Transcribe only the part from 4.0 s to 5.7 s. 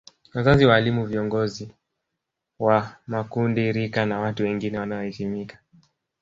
na watu wengine wanaoheshimika